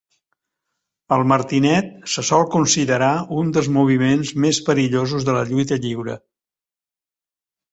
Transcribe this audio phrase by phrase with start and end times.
[1.17, 3.11] El martinet se sol considerar
[3.41, 6.17] un dels moviments més perillosos de la lluita lliure.